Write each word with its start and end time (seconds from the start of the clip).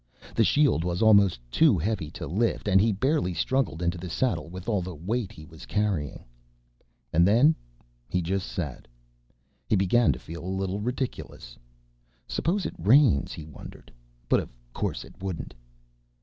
The 0.33 0.43
shield 0.43 0.83
was 0.83 1.03
almost 1.03 1.39
too 1.51 1.77
heavy 1.77 2.09
to 2.09 2.25
lift, 2.25 2.67
and 2.67 2.81
he 2.81 2.91
barely 2.91 3.35
struggled 3.35 3.83
into 3.83 3.99
the 3.99 4.09
saddle 4.09 4.49
with 4.49 4.67
all 4.67 4.81
the 4.81 4.95
weight 4.95 5.31
he 5.31 5.45
was 5.45 5.67
carrying. 5.67 6.25
And 7.13 7.27
then 7.27 7.53
he 8.09 8.19
just 8.23 8.47
sat. 8.51 8.87
He 9.67 9.75
began 9.75 10.11
to 10.11 10.17
feel 10.17 10.43
a 10.43 10.47
little 10.59 10.79
ridiculous. 10.79 11.55
Suppose 12.27 12.65
it 12.65 12.73
rains? 12.79 13.31
he 13.33 13.45
wondered. 13.45 13.91
But 14.27 14.39
of 14.39 14.49
course 14.73 15.05
it 15.05 15.21
wouldn't. 15.21 15.53